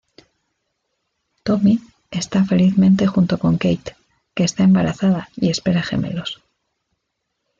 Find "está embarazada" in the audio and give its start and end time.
4.43-5.29